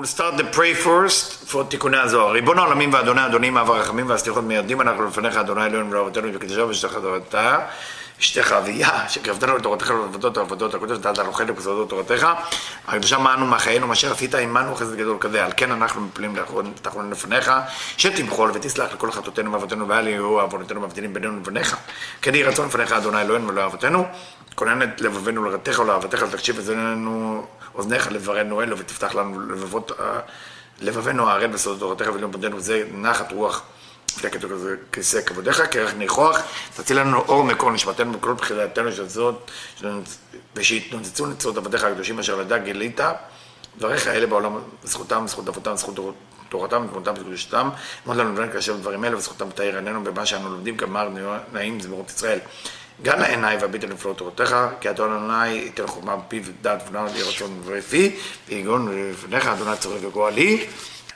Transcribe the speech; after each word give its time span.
we'll 0.00 0.06
start 0.06 0.36
the 0.38 0.44
pray 0.44 0.72
first 0.72 1.52
for 1.52 1.64
תיקוני 1.68 1.98
הזוהר. 1.98 2.32
ריבון 2.32 2.58
העולמים 2.58 2.92
ואדוני 2.92 3.26
אדונים 3.26 3.56
אב 3.58 3.70
הרחמים 3.70 4.08
והסליחות 4.08 4.44
מיירדים 4.44 4.80
אנחנו 4.80 5.06
לפניך 5.06 5.36
אדוני 5.36 5.66
אלוהינו 5.66 5.90
ולאבותינו 5.90 6.28
וקדושה 6.34 6.64
ושתך 6.64 6.94
תורתה 6.94 7.58
אשתך 8.20 8.52
אביה 8.52 9.08
שקרבתנו 9.08 9.56
לתורתך 9.56 9.90
ולעבודות 9.90 10.36
העבודות 10.36 10.74
הקודש 10.74 10.96
ונתת 10.96 11.18
לנו 11.18 11.32
חלק 11.32 11.50
בסודות 11.50 11.88
תורתך 11.88 12.28
הקדושה 12.88 13.18
מענו 13.18 13.46
מחיינו 13.46 13.86
מה 13.86 13.92
אשר 13.92 14.12
עשית 14.12 14.34
עמנו 14.34 14.74
חסד 14.74 14.94
גדול 14.94 15.16
כזה. 15.20 15.44
על 15.44 15.52
כן 15.56 15.72
אנחנו 15.72 16.00
מפלים 16.00 16.36
תחלון 16.82 17.10
לפניך 17.10 17.52
שתמחול 17.96 18.50
ותסלח 18.54 18.92
לכל 18.92 19.12
חטאותינו 19.12 19.52
ואבותינו 19.52 19.88
ואל 19.88 20.08
יהיו 20.08 20.40
עוונותינו 20.40 20.80
מבדילים 20.80 21.14
בינינו 21.14 21.36
לבניך 21.36 21.76
כן 22.22 22.34
יהי 22.34 22.44
רצון 22.44 22.66
לפניך 22.66 22.92
אדוני 22.92 23.20
אלוהינו 23.20 23.48
ולא 23.48 23.64
אבותינו 23.64 24.06
כונן 24.54 24.82
את 24.82 25.00
לבבינו 25.00 25.44
לרתך 25.44 25.78
ולאהבתך 25.78 26.24
ותקשיב 26.28 26.56
וזננו 26.58 27.46
אוזניך 27.74 28.12
לברנו 28.12 28.62
אלו 28.62 28.78
ותפתח 28.78 29.14
לנו 29.14 29.40
לבבות, 29.40 29.92
לבבינו 30.80 31.28
הערל 31.28 31.46
בסודות 31.46 31.80
תורתך 31.80 32.14
ולמודנו 32.14 32.60
זה 32.60 32.84
נחת 32.92 33.32
רוח. 33.32 33.62
כתוב 34.18 34.52
כזה 34.52 34.76
כיסא 34.92 35.20
כבודיך, 35.22 35.62
כרך 35.70 35.94
ניחוח, 35.94 36.38
תציל 36.76 37.00
לנו 37.00 37.18
אור 37.18 37.44
מקור 37.44 37.70
נשמתנו 37.70 38.12
וכל 38.18 38.32
בחילתנו 38.32 38.92
של 38.92 39.08
זאת, 39.08 39.50
ושיתנוצצו 40.56 41.26
נצרות 41.26 41.56
עבדיך 41.56 41.84
הקדושים 41.84 42.18
אשר 42.18 42.36
לדע 42.36 42.58
גילית, 42.58 43.00
דבריך 43.78 44.06
אלה 44.06 44.26
בעולם, 44.26 44.58
זכותם, 44.84 45.24
זכות 45.26 45.48
אבותם, 45.48 45.76
זכות 45.76 46.14
תורתם 46.48 46.86
ותמותם 46.88 47.12
וקדושתם, 47.16 47.68
אמרת 48.06 48.16
לנו 48.16 48.32
דברים 48.32 48.52
כאשר 48.52 48.76
דברים 48.76 49.04
אלה, 49.04 49.16
וזכותם 49.16 49.50
תאיר 49.50 49.76
עינינו 49.76 50.04
במה 50.04 50.26
שאנו 50.26 50.50
לומדים, 50.50 50.76
כמר 50.76 51.08
נעים 51.52 51.80
זמירות 51.80 52.10
ישראל. 52.10 52.38
גם 53.01 53.19
לעיניי 53.19 53.57
והביט 53.57 53.83
על 53.83 53.89
נפלאות 53.89 54.17
תורתך, 54.17 54.55
כי 54.81 54.89
אדון 54.89 55.11
אדוני 55.11 55.47
ייתן 55.47 55.87
חוכמה 55.87 56.15
בפיו 56.15 56.43
ודעת 56.45 56.83
ונאו 56.89 57.05
לי 57.05 57.21
רצון 57.21 57.61
ורפי, 57.65 58.15
ויגון 58.47 59.11
לפניך 59.11 59.47
אדוני 59.47 59.77
צורך 59.77 60.03
וגואלי. 60.03 60.65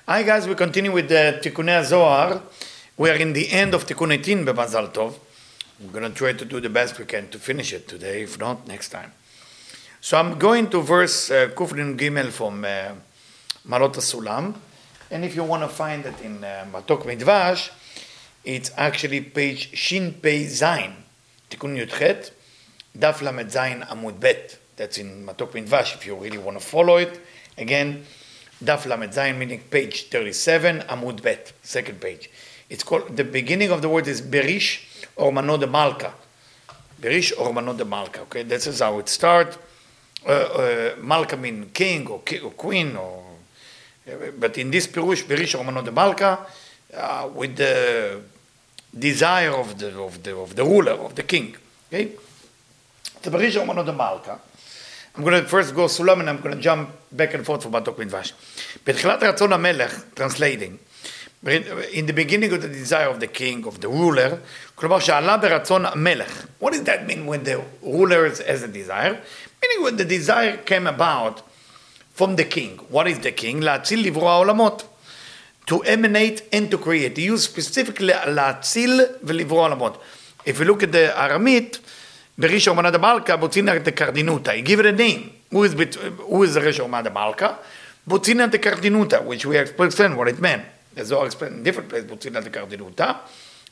Hi 0.08 0.24
guys, 0.24 0.48
we 0.48 0.56
continue 0.56 0.92
with 0.92 1.10
the 1.10 1.42
תיקוני 1.42 1.76
הזוהר. 1.76 2.38
We 3.00 3.04
are 3.04 3.18
in 3.18 3.34
the 3.34 3.52
end 3.52 3.80
of 3.80 3.86
תיקון 3.86 4.12
18 4.12 4.46
במזל 4.46 4.88
טוב. 4.88 5.20
We're 5.82 5.94
going 5.94 6.14
to 6.14 6.20
try 6.20 6.34
to 6.34 6.46
do 6.46 6.60
the 6.60 6.70
best 6.70 7.00
we 7.00 7.06
can 7.06 7.30
to 7.32 7.40
finish 7.40 7.72
it 7.72 7.88
today, 7.88 8.24
if 8.24 8.38
not, 8.38 8.68
next 8.68 8.90
time. 8.90 9.12
So 10.02 10.18
I'm 10.18 10.38
going 10.38 10.70
to 10.72 10.82
verse 10.82 11.32
uh, 11.32 11.48
קנ"ג 11.56 12.32
from 12.38 12.66
uh, 12.66 12.94
מעלות 13.66 13.98
הסולם, 13.98 14.54
and 15.12 15.24
if 15.24 15.36
you 15.36 15.44
want 15.44 15.64
to 15.64 15.70
find 15.70 16.06
it 16.06 16.26
in 16.26 16.44
uh, 16.44 16.66
מתוק 16.72 17.06
מדבש, 17.06 17.70
it's 18.46 18.70
actually 18.78 19.22
page 19.22 19.70
ש"פ 19.74 20.26
That's 24.77 24.99
in 24.99 25.25
Matok 25.25 25.53
Midvash 25.53 25.95
if 25.95 26.07
you 26.07 26.17
really 26.17 26.39
want 26.39 26.59
to 26.59 26.65
follow 26.65 26.97
it. 26.97 27.21
Again, 27.57 28.05
Daf 28.63 28.87
Lamed 28.87 29.13
Zayin, 29.13 29.39
meaning 29.39 29.61
page 29.71 30.09
37, 30.09 30.81
Amud 30.89 31.23
Bet, 31.23 31.53
second 31.63 32.01
page. 32.01 32.29
It's 32.69 32.83
called, 32.83 33.17
the 33.17 33.25
beginning 33.25 33.71
of 33.71 33.83
the 33.83 33.89
word 33.89 34.09
is 34.09 34.21
Berish 34.21 34.85
or 35.17 35.33
Mano 35.33 35.57
de 35.57 35.67
Malka. 35.67 36.13
Berish 37.01 37.33
or 37.39 37.53
Mano 37.53 37.75
de 37.75 37.85
Malka, 37.85 38.23
okay? 38.23 38.43
This 38.43 38.67
is 38.67 38.81
how 38.81 38.99
it 38.99 39.09
starts. 39.09 39.59
Uh, 40.27 40.31
uh, 40.31 40.95
Malka 41.01 41.37
means 41.37 41.69
king 41.73 42.07
or, 42.09 42.21
queen 42.21 42.99
but 44.39 44.59
in 44.59 44.71
this 44.71 44.87
Pirush, 44.87 45.25
Berish 45.25 45.55
Romano 45.55 45.83
de 45.83 45.93
Malka, 45.93 46.47
uh, 46.95 47.29
with 47.33 47.57
the 47.57 48.21
desire 48.99 49.51
of 49.51 49.79
the, 49.79 49.99
of 50.01 50.23
the, 50.23 50.37
of 50.37 50.57
the 50.57 50.65
ruler, 50.65 50.93
of 50.93 51.15
the 51.15 51.23
king. 51.23 51.57
Okay? 51.93 52.13
The 53.23 53.31
Barisha 53.31 53.67
one 53.67 53.79
of 53.79 53.87
the 53.87 53.93
Malka. 53.93 54.39
I'm 55.17 55.23
going 55.23 55.41
to 55.41 55.49
first 55.49 55.75
go 55.75 55.87
Sulam 55.87 56.21
and 56.21 56.29
I'm 56.29 56.41
going 56.41 56.57
to 56.57 56.61
jump 56.61 56.91
back 57.13 57.35
and 57.35 57.45
forth 57.47 57.63
for 57.63 57.71
Matok 57.71 57.97
Midvash. 57.97 58.33
בתחילת 58.85 59.23
Ratzon 59.23 59.53
המלך, 59.53 60.03
translating, 60.17 60.79
in 61.93 62.07
the 62.07 62.13
beginning 62.13 62.53
of 62.53 62.63
the 62.63 62.69
desire 62.69 63.09
of 63.09 63.21
the 63.21 63.27
king, 63.27 63.67
of 63.67 63.81
the 63.81 63.89
ruler, 63.89 64.39
כלומר 64.75 64.99
שעלה 64.99 65.37
ברצון 65.37 65.87
המלך. 65.87 66.47
What 66.59 66.73
does 66.73 66.83
that 66.85 67.07
mean 67.07 67.27
when 67.27 67.45
the 67.45 67.63
ruler 67.83 68.29
has 68.29 68.63
a 68.63 68.69
desire? 68.69 69.21
Meaning 69.63 69.83
when 69.83 69.97
the 69.97 70.05
desire 70.05 70.57
came 70.57 70.87
about 70.87 71.43
from 72.15 72.37
the 72.37 72.45
king. 72.45 72.79
What 72.89 73.07
is 73.07 73.19
the 73.21 73.33
king? 73.33 73.61
להציל 73.63 74.07
לברוא 74.07 74.31
העולמות 74.31 74.94
to 75.68 75.84
emanate 75.84 76.42
and 76.52 76.72
to 76.72 76.78
create. 76.78 77.18
He 77.18 77.24
used 77.24 77.44
specifically 77.44 78.14
להציל 78.26 79.02
ולברוא 79.24 79.62
עולמות. 79.62 80.02
If 80.46 80.60
you 80.60 80.66
look 80.66 80.84
at 80.84 80.92
the 80.92 81.16
Aramit, 81.16 81.78
בריש 82.38 82.68
אומנה 82.68 82.92
דמלכה, 82.92 83.38
בוצינה 83.38 83.80
דקרדינותא. 83.80 84.52
He 84.52 84.68
give 84.68 84.80
it 84.80 84.86
a 84.86 84.92
name. 84.92 85.30
Who 85.52 85.64
is, 85.64 85.74
who 86.30 86.44
is 86.44 86.58
ריש 86.58 86.80
אומנה 86.80 87.02
דמלכה? 87.02 87.54
בוצינה 88.08 88.48
דקרדינותא, 88.48 89.20
which 89.28 89.46
we 89.46 89.58
explain 89.58 90.16
what 90.16 90.28
it 90.28 90.40
meant. 90.40 90.62
The 90.96 91.06
Zohar 91.06 91.26
explained 91.26 91.56
in 91.58 91.64
different 91.64 91.90
places, 91.90 92.08
בוצינה 92.08 92.42
דקרדינותא, 92.42 93.12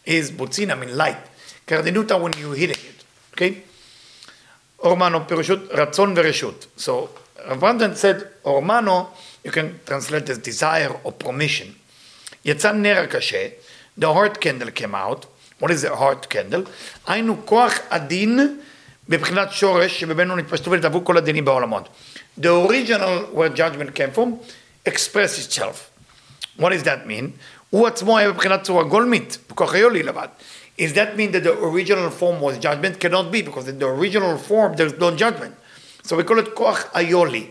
is 0.06 0.31
בוצינה, 0.35 0.73
mean 0.73 0.97
light. 0.97 1.28
קרדינותא 1.66 2.13
when 2.13 2.38
you 2.38 2.51
hitting 2.51 2.73
it. 2.73 3.03
Okay? 3.34 3.53
אורמנו 4.79 5.28
פירושות 5.28 5.59
רצון 5.72 6.13
ורשות. 6.18 6.66
So, 6.78 7.09
Rav 7.47 7.59
Brandon 7.59 7.95
said, 7.95 8.23
אורמנו, 8.45 9.07
you 9.45 9.51
can 9.51 9.79
translate 9.85 10.29
as 10.29 10.38
desire 10.38 10.91
or 11.03 11.12
permission. 11.12 11.68
יצא 12.45 12.72
נר 12.72 12.97
הקשה, 13.03 13.47
the 14.00 14.06
heart 14.06 14.40
candle 14.40 14.72
came 14.72 14.95
out. 14.95 15.25
What 15.59 15.72
is 15.72 15.84
a 15.84 15.95
heart 15.95 16.29
candle? 16.29 16.69
היינו 17.07 17.45
כוח 17.45 17.73
הדין 17.90 18.59
בבחינת 19.09 19.51
שורש 19.51 20.00
שבמנו 20.00 20.35
נתפשטו 20.35 20.72
ונתעברו 20.72 21.06
כל 21.06 21.18
הדינים 21.18 21.45
בעולמות. 21.45 21.90
The 22.41 22.47
original 22.68 23.35
where 23.35 23.50
judgment 23.50 23.95
came 23.95 24.12
from 24.16 24.40
express 24.85 25.38
itself. 25.38 25.90
What 26.59 26.69
does 26.69 26.84
that 26.84 27.07
mean? 27.07 27.31
הוא 27.69 27.88
עצמו 27.88 28.18
היה 28.18 28.31
בבחינת 28.31 28.63
צורה 28.63 28.84
גולמית, 28.84 29.38
בכוח 29.50 29.73
היולי 29.73 30.03
לבד. 30.03 30.28
Is 30.79 30.94
that 30.94 31.18
mean 31.18 31.31
that 31.31 31.44
the 31.44 31.53
original 31.63 32.09
form 32.09 32.40
was 32.40 32.57
judgment? 32.59 33.00
Cannot 33.00 33.31
be, 33.31 33.41
because 33.41 33.68
in 33.68 33.79
the 33.79 33.88
original 33.88 34.38
form 34.38 34.75
there's 34.75 34.97
no 35.00 35.12
judgment. 35.12 35.53
So 36.03 36.16
we 36.16 36.23
call 36.23 36.40
it 36.40 36.53
כוח 36.56 36.85
היולי. 36.94 37.47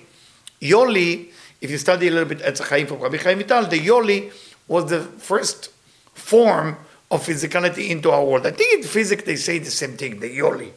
Yoli, 0.63 1.27
if 1.61 1.71
you 1.71 1.79
study 1.79 2.09
a 2.09 2.11
little 2.11 2.29
bit 2.29 2.39
Etz 2.39 2.61
Chaim 2.69 2.87
from 2.87 3.01
Rabbi 3.01 3.19
Chaim 3.19 3.39
Vital, 3.39 3.67
the 3.67 3.79
Yoli 3.79 4.33
was 4.69 4.87
the 4.87 5.01
first 5.01 5.71
form 6.15 6.77
of 7.11 7.25
physicality 7.25 7.91
into 7.91 8.11
our 8.11 8.25
world. 8.25 8.47
I 8.47 8.51
think 8.51 8.79
in 8.79 8.83
physics 8.89 9.25
they 9.25 9.37
say 9.37 9.59
the 9.59 9.71
same 9.71 9.97
thing, 9.97 10.21
the 10.21 10.39
Yoli. 10.39 10.71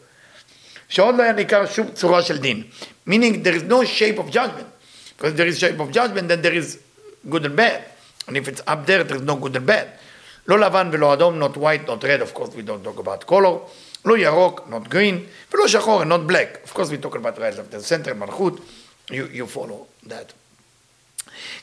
שעוד 0.90 1.16
לא 1.18 1.24
היה 1.24 1.34
ניכר 1.34 1.66
שום 1.66 1.92
צורה 1.92 2.22
של 2.22 2.38
דין. 2.38 2.64
Meaning 3.08 3.44
there 3.44 3.56
is 3.56 3.64
no 3.64 3.84
shape 3.84 4.18
of 4.20 4.32
judgment. 4.32 4.68
Because 5.18 5.32
if 5.32 5.38
there 5.38 5.48
is 5.48 5.60
shape 5.60 5.80
of 5.80 5.92
judgment, 5.92 6.28
then 6.28 6.42
there 6.42 6.54
is 6.54 6.80
good 7.30 7.46
and 7.46 7.56
bad. 7.56 7.84
And 8.28 8.38
if 8.38 8.48
it's 8.48 8.62
up 8.68 8.86
there, 8.86 9.04
there 9.04 9.18
is 9.18 9.24
no 9.24 9.36
good 9.36 9.56
and 9.56 9.66
bad. 9.66 9.88
לא 10.48 10.60
לבן 10.60 10.90
ולא 10.92 11.14
אדום, 11.14 11.40
not 11.40 11.58
white, 11.58 11.88
not 11.88 12.04
red, 12.04 12.22
of 12.22 12.34
course 12.34 12.56
we 12.56 12.62
don't 12.62 12.84
talk 12.84 13.00
about 13.00 13.26
color. 13.26 13.60
לא 14.06 14.18
ירוק, 14.18 14.68
not 14.70 14.90
green, 14.90 15.28
ולא 15.54 15.68
שחור, 15.68 16.04
not 16.04 16.28
black. 16.28 16.64
Of 16.64 16.74
course 16.74 16.90
we 16.90 16.98
talk 16.98 17.16
about 17.16 17.38
right 17.38 17.58
of 17.60 17.70
the 17.70 17.82
center, 17.82 18.16
מלכות. 18.16 18.60
You, 19.12 19.28
you 19.32 19.46
follow 19.46 19.88
that. 20.08 20.34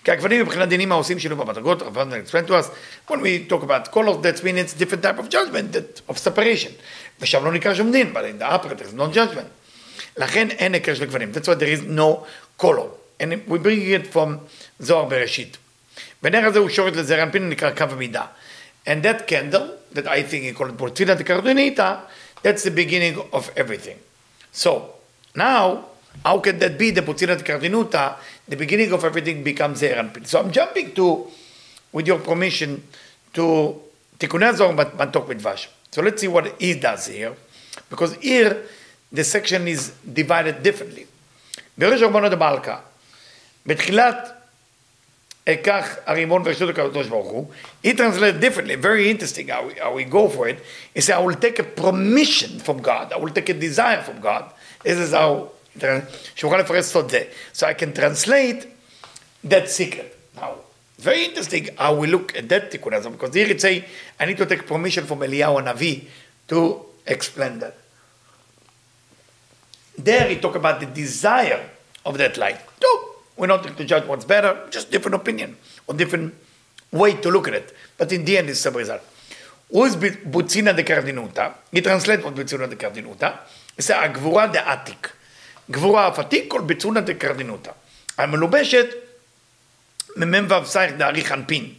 כי 0.04 0.10
הגוונים 0.10 0.42
מבחינת 0.42 0.68
דינים 0.68 0.92
העושים 0.92 1.18
שילוב 1.18 1.42
במדרגות, 1.42 1.82
explain 1.82 2.48
to 2.48 2.52
us, 2.52 2.70
when 3.08 3.20
we 3.20 3.48
talk 3.48 3.62
about 3.62 3.92
colors, 3.92 4.16
that 4.22 4.42
means 4.44 4.58
it's 4.58 4.74
different 4.74 5.02
type 5.02 5.18
of 5.18 5.28
judgment, 5.28 5.72
that, 5.72 6.00
of 6.08 6.18
separation. 6.18 6.70
ושם 7.20 7.44
לא 7.44 7.52
נקרא 7.52 7.74
שום 7.74 7.92
דין, 7.92 8.12
but 8.14 8.16
in 8.16 8.42
the 8.42 8.46
upper 8.46 8.68
there 8.68 8.86
is 8.86 8.94
no 8.94 9.14
judgment. 9.16 9.48
לכן 10.16 10.50
אין 10.50 10.74
היכר 10.74 10.94
של 10.94 11.04
גוונים, 11.04 11.32
that's 11.34 11.46
why 11.46 11.54
there 11.54 11.80
is 11.80 11.82
no 11.82 12.26
color. 12.62 12.88
And 13.20 13.32
we 13.48 13.58
bring 13.58 13.80
it 13.80 14.12
from 14.12 14.28
זוהר 14.78 15.04
בראשית. 15.04 15.56
ונר 16.22 16.46
הזה 16.46 16.58
הוא 16.58 16.68
שורת 16.68 16.96
לזרע 16.96 17.22
אנפין, 17.22 17.48
נקרא 17.48 17.70
קו 17.70 17.84
המידה. 17.90 18.24
And 18.86 19.02
that 19.02 19.26
candle, 19.26 19.96
that 19.96 20.06
I 20.06 20.22
think 20.22 20.42
he 20.44 20.58
called 20.58 20.72
פורצינה 20.76 21.14
דקרדוניתא, 21.14 21.94
that's 22.42 22.62
the 22.62 22.70
beginning 22.70 23.18
of 23.32 23.50
everything. 23.56 23.98
So, 24.52 24.70
now, 25.34 25.84
how 26.23 26.39
can 26.39 26.59
that 26.59 26.77
be? 26.77 26.91
The 26.91 27.01
Putzilat 27.01 27.43
Kardinuta, 27.43 28.15
the 28.47 28.55
beginning 28.55 28.91
of 28.91 29.03
everything 29.03 29.43
becomes 29.43 29.81
Eranpin. 29.81 30.27
So 30.27 30.39
I'm 30.39 30.51
jumping 30.51 30.93
to, 30.95 31.27
with 31.91 32.07
your 32.07 32.19
permission, 32.19 32.83
to 33.33 33.81
Tikkuné 34.19 34.75
but 34.75 34.97
Matok 34.97 35.27
Midvash. 35.27 35.67
So 35.91 36.01
let's 36.01 36.21
see 36.21 36.27
what 36.27 36.61
he 36.61 36.75
does 36.75 37.07
here, 37.07 37.35
because 37.89 38.15
here 38.15 38.63
the 39.11 39.23
section 39.23 39.67
is 39.67 39.91
divided 40.13 40.63
differently. 40.63 41.07
ביורש 41.77 42.01
ארמונות 42.01 42.33
המלכה, 42.33 42.79
בתחילת 43.65 44.31
אקח 45.49 45.95
הרימון 46.05 46.41
ורשות 46.45 46.69
הקדוש 46.69 47.07
ברוך 47.07 47.27
הוא, 47.27 47.47
he 47.83 47.93
translates 47.93 48.39
differently, 48.39 48.75
very 48.75 49.09
interesting 49.09 49.47
how 49.47 49.65
we, 49.65 49.73
how 49.75 49.93
we 49.93 50.03
go 50.03 50.29
for 50.29 50.47
it, 50.47 50.59
he 50.93 51.01
said 51.01 51.15
I 51.15 51.19
will 51.19 51.35
take 51.35 51.59
a 51.59 51.63
permission 51.63 52.59
from 52.59 52.81
God, 52.81 53.11
I 53.13 53.17
will 53.17 53.33
take 53.33 53.49
a 53.49 53.53
desire 53.53 54.01
from 54.01 54.19
God, 54.21 54.51
this 54.83 54.97
is 54.97 55.13
how 55.13 55.51
so 55.79 57.67
I 57.67 57.73
can 57.73 57.93
translate 57.93 58.67
that 59.43 59.69
secret. 59.69 60.17
Now, 60.35 60.55
very 60.99 61.25
interesting 61.25 61.69
how 61.77 61.95
we 61.95 62.07
look 62.07 62.35
at 62.35 62.47
that 62.49 62.71
tikkun 62.71 62.93
azam, 62.93 63.13
because 63.13 63.33
here 63.33 63.47
it 63.47 63.61
say, 63.61 63.85
I 64.19 64.25
need 64.25 64.37
to 64.37 64.45
take 64.45 64.67
permission 64.67 65.05
from 65.05 65.19
Eliyahu 65.19 65.63
Navi 65.63 66.05
to 66.49 66.85
explain 67.07 67.59
that. 67.59 67.75
There 69.97 70.27
he 70.29 70.37
talk 70.37 70.55
about 70.55 70.79
the 70.79 70.85
desire 70.85 71.69
of 72.05 72.17
that 72.17 72.37
light. 72.37 72.59
No, 72.81 73.09
we're 73.37 73.47
not 73.47 73.63
to 73.63 73.85
judge 73.85 74.05
what's 74.05 74.25
better, 74.25 74.67
just 74.69 74.91
different 74.91 75.15
opinion 75.15 75.57
or 75.87 75.95
different 75.95 76.35
way 76.91 77.15
to 77.15 77.31
look 77.31 77.47
at 77.47 77.53
it. 77.53 77.75
But 77.97 78.11
in 78.11 78.25
the 78.25 78.37
end, 78.37 78.49
it's 78.49 78.63
the 78.63 78.71
result. 78.71 79.01
Who's 79.71 79.95
Butzina 79.95 80.75
de 80.75 80.83
Cardinuta? 80.83 81.53
He 81.71 81.81
translates 81.81 82.23
what 82.23 82.35
Butzina 82.35 82.69
de 82.69 82.75
Cardinuta 82.75 83.39
He 83.75 83.81
says, 83.81 83.95
Agvura 83.95 84.51
de 84.51 84.59
Atik. 84.59 85.11
גבורה 85.71 86.07
אף 86.07 86.19
עתיק, 86.19 86.45
כל 86.47 86.61
ביצונה 86.61 87.01
דקרדינותא. 87.01 87.71
המלובשת 88.17 88.87
ממ"ו 90.15 90.65
סייך 90.65 90.91
דארי 90.97 91.25
חנפין. 91.25 91.73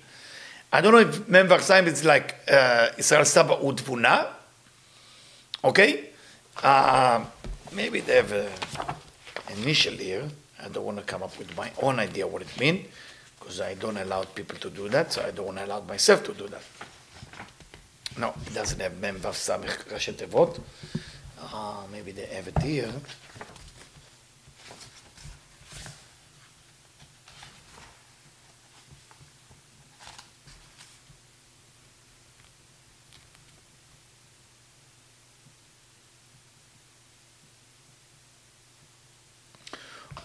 Don't 0.75 0.77
know 0.77 1.03
if 1.03 1.29
מ"ו 1.29 1.61
סייך 1.61 1.85
like 2.05 2.49
uh, 2.49 2.53
ישראל 2.99 3.25
סבא 3.25 3.53
ותבונה? 3.53 4.23
Uh, 5.65 7.19
want 10.75 10.97
to 10.97 11.03
come 11.03 11.23
up 11.23 11.37
with 11.39 11.57
my 11.57 11.71
own 11.83 11.99
idea 12.01 12.27
what 12.27 12.43
it 12.43 12.61
means, 12.61 12.87
because 13.39 13.61
I 13.61 13.75
don't 13.75 13.97
allow 13.97 14.23
people 14.23 14.59
to 14.59 14.71
do 14.71 14.89
that, 14.89 15.13
so 15.13 15.23
I 15.23 15.31
don't 15.31 15.47
want 15.47 15.59
to 15.59 15.65
allow 15.65 15.81
myself 15.81 16.23
to 16.25 16.33
do 16.35 16.49
that. 16.49 16.63
No, 18.17 18.35
it 18.47 18.55
doesn't 18.55 18.81
have 18.81 18.97
mem 19.01 19.21
vav 19.21 19.35
samich 19.35 19.93
ראשי 19.93 20.13
תיבות. 20.13 20.59
Uh, 21.39 21.87
they 21.93 22.27
have 22.27 22.49
it 22.49 22.59
here. 22.63 22.93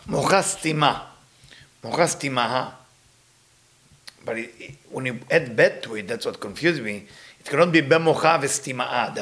מוחה 0.06 0.42
סתימה. 0.42 1.04
מוחה 1.84 2.06
סתימה. 2.06 2.70
But 4.24 4.38
it, 4.38 4.78
when 4.90 5.06
you 5.06 5.18
add 5.30 5.56
bet 5.56 5.82
to 5.82 5.96
it, 5.96 6.06
that's 6.06 6.24
what 6.26 6.38
confused 6.38 6.82
me. 6.82 7.06
It 7.40 7.46
cannot 7.46 7.72
be 7.72 7.82
bemocha 7.82 8.40
v'stima'a 8.40 9.12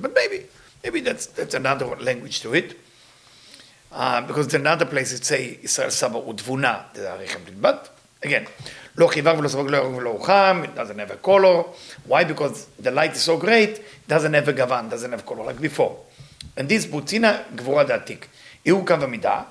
But 0.00 0.14
maybe, 0.14 0.46
maybe 0.82 1.00
that's, 1.00 1.26
that's 1.26 1.54
another 1.54 1.86
language 1.96 2.40
to 2.40 2.54
it. 2.54 2.78
Uh, 3.92 4.20
because 4.22 4.52
in 4.52 4.62
another 4.62 4.84
place 4.84 5.12
it 5.12 5.24
say 5.24 5.58
ישראל 5.62 5.90
סבא 5.90 6.16
ותבונה 6.16 6.82
But 7.60 7.88
again, 8.22 8.46
לא 8.96 9.06
חיוור 9.06 9.38
ולא 9.38 9.48
סבק, 9.48 9.70
לא 9.70 9.76
ירוק 9.76 9.96
ולא 9.96 10.18
חם, 10.22 10.62
it 10.64 10.78
doesn't 10.78 10.98
have 10.98 11.10
a 11.10 11.26
color. 11.26 11.64
Why? 12.06 12.24
Because 12.24 12.66
the 12.78 12.90
light 12.90 13.12
is 13.12 13.22
so 13.22 13.36
great, 13.36 13.78
it 13.78 14.08
doesn't 14.08 14.32
have 14.32 14.48
a 14.48 14.52
גוון, 14.52 14.90
doesn't 14.90 15.12
have 15.12 15.24
color 15.26 15.44
like 15.44 15.60
before. 15.60 15.96
And 16.56 16.68
this 16.68 16.86
בוצינה 16.90 17.38
גבורה 17.54 17.84
דעתיק. 17.84 18.26
הוא 18.68 18.86
קו 18.86 18.94
המידה, 18.94 19.42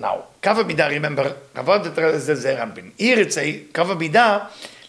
Now, 0.00 0.06
קו 0.42 0.50
המידה, 0.50 0.88
remember, 0.88 1.26
עבוד 1.54 1.98
זה 2.16 2.34
זה 2.34 2.62
רמפין. 2.62 2.90
היא 2.98 3.16
ירצה, 3.16 3.42
קו 3.74 3.82
המידה, 3.82 4.38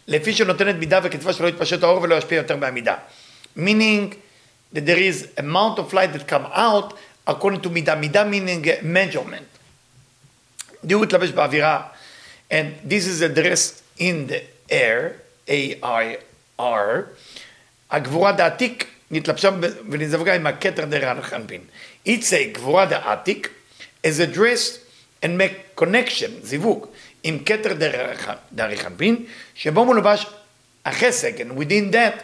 לפי 0.08 0.34
שנותנת 0.34 0.76
מידה 0.76 1.00
וכתבה 1.04 1.34
שלא 1.34 1.48
יתפשט 1.48 1.84
האור 1.84 2.02
ולא 2.02 2.16
ישפיע 2.16 2.38
יותר 2.38 2.56
מהמידה. 2.56 2.96
meaning 3.58 4.16
that 4.74 4.86
there 4.86 4.98
is 4.98 5.28
amount 5.38 5.80
of 5.80 5.94
light 5.94 6.14
that 6.14 6.28
come 6.28 6.46
out 6.54 6.94
according 7.28 7.62
to 7.64 7.70
מידה. 7.70 7.96
מידה 7.96 8.24
meaning 8.24 8.66
measurement. 8.84 9.52
דיוק 10.86 11.04
התלבש 11.04 11.30
באווירה, 11.30 11.82
and 12.52 12.90
this 12.90 13.06
is 13.06 13.22
addressed 13.22 14.00
in 14.00 14.32
the 14.32 14.72
air, 14.72 15.12
A-I-R, 15.50 17.04
הגבורה 17.92 18.32
דעתיק 18.32 18.86
נתלבשה 19.12 19.50
ונזווגה 19.90 20.34
עם 20.34 20.48
הכתר 20.48 20.86
דרן 20.86 21.22
חנפין. 21.22 21.62
It's 22.08 22.10
a 22.10 22.54
גבורה 22.54 22.86
דעתיק 22.86 23.50
is 24.08 24.20
addressed 24.20 24.91
and 25.24 25.38
make 25.38 25.82
connection, 25.82 26.30
זיווג, 26.44 26.86
עם 27.24 27.40
כתר 27.46 27.74
דרך 28.54 28.86
אנפין, 28.86 29.26
שבו 29.56 29.86
מולבש 29.86 30.26
החסק, 30.86 31.36
and 31.40 31.60
within 31.60 31.94
that, 31.94 32.24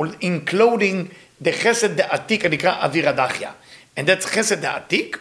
including 0.00 1.12
the 1.44 1.52
חסד 1.52 1.96
דעתיק 1.96 2.44
הנקרא 2.44 2.84
אוויר 2.84 3.08
הדחיה. 3.08 3.50
And 3.96 4.02
that's 4.02 4.26
חסד 4.26 4.60
דעתיק, 4.60 5.18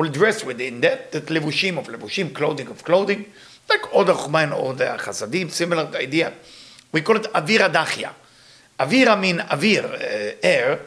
will 0.00 0.04
dress 0.04 0.42
within 0.42 0.82
that, 0.82 1.14
that 1.14 1.30
לבושים 1.30 1.78
of 1.78 1.90
לבושים, 1.90 2.32
clothing 2.36 2.68
of 2.68 2.88
clothing, 2.88 3.22
like 3.70 3.92
all 3.92 4.04
the 4.04 4.14
חומן 4.14 4.52
or 4.52 4.74
the 4.74 4.98
חסדים, 4.98 5.48
similar 5.50 5.86
idea. 5.94 6.30
We 6.96 7.00
call 7.00 7.16
it 7.16 7.26
אוויר 7.34 7.64
הדחיה. 7.64 8.10
אוויר 8.80 9.12
mean 9.12 9.52
אוויר, 9.52 9.94
uh, 9.94 10.44
air, 10.44 10.78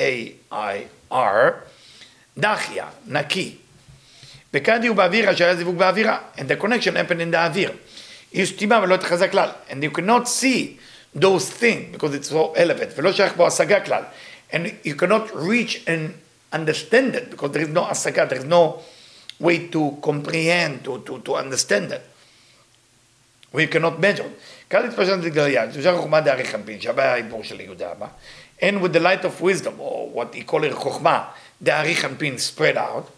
A-I-R, 0.00 1.52
דחיה, 2.38 2.86
נקי. 3.06 3.56
וכדי 4.53 4.87
הוא 4.87 4.97
באוויר 4.97 5.31
אשר 5.31 5.45
היה 5.45 5.55
זיווג 5.55 5.77
באווירה. 5.77 6.19
And 6.37 6.41
the 6.41 6.63
connection 6.63 6.95
happened 6.95 7.21
in 7.21 7.33
the 7.33 7.37
האוויר. 7.37 7.71
היא 8.31 8.45
סתימה 8.45 8.79
ולא 8.83 8.95
התחזה 8.95 9.27
כלל. 9.27 9.49
And 9.69 9.73
you 9.73 9.97
cannot 9.97 10.27
see 10.27 10.77
those 11.15 11.49
things 11.61 11.97
because 11.97 12.13
it's 12.15 12.29
so 12.29 12.53
elevated. 12.55 12.93
ולא 12.95 13.13
שייך 13.13 13.35
בו 13.35 13.47
השגה 13.47 13.79
כלל. 13.79 14.03
And 14.51 14.65
you 14.85 14.95
cannot 14.95 15.31
reach 15.33 15.83
and 15.87 16.13
understand 16.53 17.15
it 17.15 17.29
because 17.31 17.51
there 17.51 17.61
is 17.61 17.69
no 17.69 17.89
השגה, 17.91 18.29
there 18.29 18.39
is 18.39 18.45
no 18.45 18.79
way 19.39 19.67
to 19.67 19.97
comprehend, 20.01 20.83
to, 20.83 20.99
to, 21.05 21.19
to 21.19 21.35
understand 21.35 21.91
it. 21.91 22.01
We 23.53 23.67
cannot 23.67 23.99
measure. 23.99 24.29
כאן 24.69 24.85
התפשט 24.85 25.23
לגליה, 25.23 25.71
זה 25.71 25.91
חוכמה 25.97 26.21
דארי 26.21 26.43
חנפין, 26.45 26.81
שווה 26.81 27.13
העיבור 27.13 27.43
של 27.43 27.61
יהודה 27.61 27.91
אבא. 27.91 28.07
And 28.61 28.81
with 28.81 28.93
the 28.93 28.99
light 28.99 29.25
of 29.25 29.41
wisdom, 29.41 29.79
or 29.79 30.09
what 30.09 30.35
he 30.35 30.41
call 30.41 30.63
it 30.63 30.73
חוכמה, 30.73 31.23
דארי 31.61 31.95
חנפין 31.95 32.35
spread 32.35 32.77
out. 32.77 33.09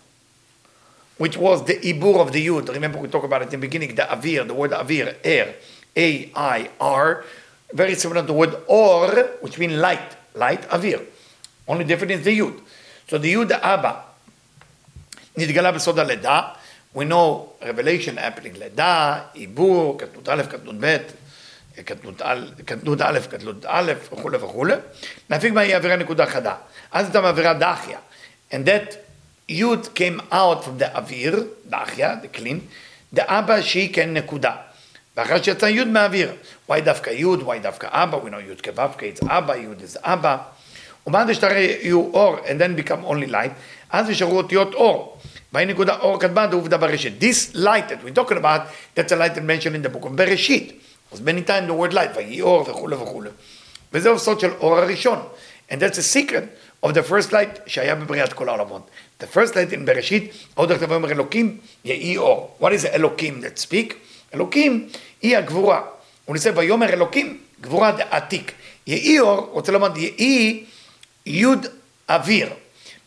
Which 1.22 1.36
was 1.36 1.64
the 1.66 1.76
ibur 1.90 2.20
of 2.20 2.32
the 2.32 2.44
yud. 2.44 2.68
Remember 2.68 2.98
we 2.98 3.06
talked 3.06 3.24
about 3.24 3.42
it 3.42 3.54
in 3.54 3.60
the 3.60 3.66
beginning, 3.68 3.94
the 3.94 4.02
avir, 4.02 4.44
the 4.44 4.52
word 4.52 4.72
avir, 4.72 5.14
air, 5.22 5.54
A-I-R, 5.96 7.24
very 7.72 7.94
similar 7.94 8.22
to 8.22 8.26
the 8.26 8.32
word 8.32 8.56
or, 8.66 9.06
which 9.40 9.56
means 9.56 9.74
light, 9.74 10.16
light, 10.34 10.62
avir. 10.62 11.00
Only 11.68 11.84
difference 11.84 12.14
is 12.14 12.24
the 12.24 12.36
yud. 12.40 12.58
So 13.06 13.18
the 13.18 13.32
yud 13.32 13.52
abba, 13.52 14.02
נתגלה 15.36 15.72
בסוד 15.72 15.98
הלידה, 15.98 16.40
we 16.92 17.04
know 17.04 17.52
revelation 17.62 18.18
happening 18.18 18.58
לידה, 18.58 19.20
עיבור, 19.32 19.98
קטנות 19.98 20.28
א', 20.28 20.42
קטנות 20.42 20.74
ב', 20.80 20.96
קטנות 21.84 22.22
א', 23.02 23.18
קטנות 23.30 23.66
א', 23.66 23.92
וכולי 24.12 24.36
וכולי, 24.36 24.74
נפיק 25.30 25.52
מהי 25.52 25.74
עבירה 25.74 25.96
נקודה 25.96 26.26
חדה. 26.26 26.54
אז 26.92 27.08
אתה 27.08 27.20
מעבירה. 27.20 27.54
And 28.50 28.64
that 28.66 28.96
Yud 29.48 29.94
came 29.94 30.22
out 30.30 30.64
from 30.64 30.78
the 30.78 30.86
Avir, 30.86 31.48
the 31.68 32.20
the 32.22 32.28
clean, 32.28 32.68
the 33.12 33.30
Abba 33.30 33.62
she 33.62 33.88
can 33.88 34.14
nekuda. 34.14 34.72
ואחרי 35.16 35.44
שיצא 35.44 35.66
יוד 35.66 35.88
מהאוויר. 35.88 36.32
Why 36.70 36.80
דווקא 36.80 37.10
יוד? 37.10 37.40
Why 37.40 37.58
דווקא 37.62 37.88
אבא? 37.90 38.18
We 38.18 38.30
know 38.30 38.48
יוד 38.48 38.60
כו"ק, 38.60 39.02
it's 39.02 39.26
אבא, 39.28 39.56
יוד 39.56 39.80
is 39.80 39.98
אבא. 40.02 40.36
ומה 41.06 41.26
זה 41.26 41.34
שתראה 41.34 41.58
יהיו 41.58 42.10
אור, 42.14 42.36
and 42.38 42.60
then 42.60 42.88
become 42.88 43.10
only 43.10 43.30
light, 43.30 43.50
אז 43.90 44.10
נשארו 44.10 44.36
אותיות 44.36 44.74
אור. 44.74 45.18
והיא 45.52 45.66
נקודה 45.66 45.96
אור 45.96 46.20
כתבה 46.20 46.46
עובדה 46.52 46.76
בראשית. 46.76 47.12
This 47.20 47.56
light 47.56 47.88
that 47.88 48.04
we're 48.04 48.14
talking 48.14 48.36
about, 48.36 48.60
that's 48.96 49.12
a 49.12 49.16
light 49.16 49.34
that 49.34 49.42
mentioned 49.42 49.76
in 49.76 49.82
the 49.82 49.96
book 49.96 50.04
of 50.04 50.08
בראשית. 50.08 50.72
אז 51.12 51.20
times 51.20 51.68
the 51.68 51.74
word 51.74 51.92
light, 51.92 52.16
ויהי 52.16 52.40
אור 52.40 52.70
וכולי 52.70 52.96
וכולי. 52.96 53.30
וזהו 53.92 54.18
סוד 54.18 54.40
של 54.40 54.52
אור 54.60 54.78
הראשון. 54.78 55.18
And 55.70 55.74
that's 55.74 55.98
a 55.98 56.02
secret 56.02 56.44
of 56.82 56.88
the 56.88 57.02
first 57.02 57.32
light 57.32 57.60
שהיה 57.66 57.94
בבריאת 57.94 58.32
כל 58.32 58.48
העולמות. 58.48 58.90
The 59.20 59.26
first 59.34 59.52
light 59.52 59.72
in 59.72 59.80
בראשית, 59.84 60.32
עוד 60.54 60.72
הכתב 60.72 60.92
אומר 60.92 61.10
אלוקים, 61.10 61.58
יהי 61.84 62.16
אור. 62.16 62.56
What 62.60 62.64
is 62.64 62.86
אלוקים 62.94 63.40
that 63.44 63.60
speak? 63.66 63.94
אלוקים 64.34 64.88
היא 65.22 65.36
הגבורה. 65.36 65.82
הוא 66.24 66.34
ניסה 66.34 66.50
ויאמר 66.56 66.88
אלוקים, 66.88 67.38
גבורה 67.60 67.92
דעתיק. 67.92 68.52
יהי 68.86 69.20
אור, 69.20 69.48
רוצה 69.52 69.72
לומר 69.72 69.98
יהי 69.98 70.64
יוד 71.26 71.66
אוויר. 72.08 72.48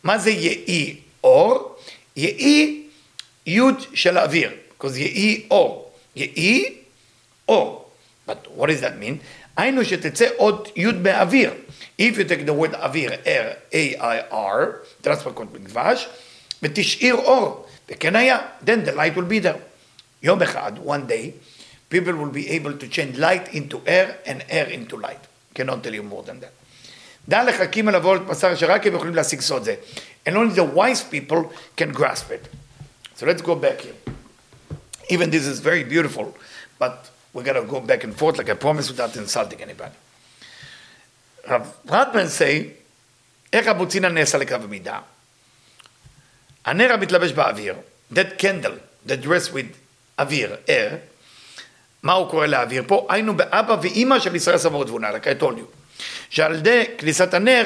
מה 0.02 0.18
זה 0.18 0.30
יהי 0.30 0.96
אור? 1.24 1.76
יהי 2.16 2.82
יוד 3.46 3.84
של 3.94 4.18
אוויר. 4.18 4.50
because 4.80 4.96
יהי 4.96 5.46
אור. 5.50 5.92
יהי 6.16 6.74
אור. 7.48 7.90
But 8.28 8.46
what 8.56 8.68
does 8.68 8.80
that 8.80 9.00
mean? 9.00 9.16
היינו 9.56 9.84
שתצא 9.84 10.28
עוד 10.36 10.68
יוד 10.76 11.02
באוויר. 11.02 11.54
If 11.97 12.17
you 12.17 12.23
take 12.23 12.45
the 12.45 12.53
word 12.53 12.75
אוויר, 12.75 13.11
air, 13.25 13.73
A-I-R, 13.73 14.65
טרנספרקות 15.01 15.51
בדבש, 15.53 16.07
ותשאיר 16.63 17.15
אור, 17.15 17.67
וכן 17.89 18.15
היה, 18.15 18.39
then 18.65 18.85
the 18.85 18.91
light 18.91 19.17
will 19.17 19.29
be 19.31 19.43
there. 19.43 19.59
יום 20.23 20.41
אחד, 20.41 20.71
one 20.85 21.07
day, 21.09 21.31
people 21.89 22.13
will 22.13 22.33
be 22.33 22.49
able 22.49 22.73
to 22.73 22.87
change 22.87 23.17
light 23.17 23.53
into 23.53 23.81
air 23.85 24.17
and 24.25 24.43
air 24.49 24.67
into 24.67 24.97
light. 24.97 25.27
cannot 25.53 25.83
tell 25.83 25.93
you 25.93 26.03
more 26.03 26.23
than 26.23 26.39
that. 26.39 26.51
דע 27.29 27.43
לך 27.43 27.61
קימה 27.71 27.91
לבוא 27.91 28.15
לבשר 28.15 28.55
שרק 28.55 28.87
הם 28.87 28.95
יכולים 28.95 29.15
להשיג 29.15 29.41
סוד 29.41 29.63
זה. 29.63 29.75
And 30.25 30.31
only 30.31 30.55
the 30.55 30.75
wise 30.75 31.03
people 31.03 31.51
can 31.77 31.91
grasp 31.91 32.31
it. 32.31 32.47
So 33.17 33.25
let's 33.25 33.41
go 33.41 33.55
back 33.55 33.81
here. 33.81 33.95
Even 35.09 35.29
this 35.29 35.45
is 35.45 35.59
very 35.59 35.83
beautiful, 35.83 36.33
but 36.79 37.09
we 37.33 37.43
gotta 37.43 37.63
go 37.63 37.79
back 37.79 38.03
and 38.03 38.15
forth 38.15 38.37
like 38.37 38.49
I 38.49 38.55
promised 38.55 38.89
without 38.89 39.15
insulting 39.15 39.61
anybody. 39.61 39.95
רב 41.47 41.71
רטמן 41.89 42.25
say, 42.25 42.67
איך 43.53 43.67
הבוצינה 43.67 44.09
נעשה 44.09 44.37
לקו 44.37 44.55
המידה? 44.55 44.99
הנר 46.65 46.93
המתלבש 46.93 47.31
באוויר, 47.31 47.75
that 48.13 48.41
candle, 48.41 49.07
that 49.07 49.25
dress 49.25 49.53
with 49.53 49.75
אוויר, 50.19 50.55
air, 50.67 50.95
מה 52.03 52.13
הוא 52.13 52.29
קורא 52.29 52.45
לאוויר 52.45 52.83
פה? 52.87 53.07
היינו 53.09 53.37
באבא 53.37 53.77
ואימא 53.81 54.19
של 54.19 54.35
ישראל 54.35 54.57
סבור 54.57 54.85
תבונה, 54.85 55.09
like 55.11 55.41
I 55.41 55.43
told 55.43 55.55
you. 55.57 56.03
שעל 56.29 56.55
ידי 56.55 56.83
כניסת 56.97 57.33
הנר, 57.33 57.63